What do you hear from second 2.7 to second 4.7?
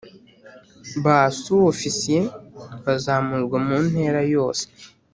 bazamurwa mu ntera yose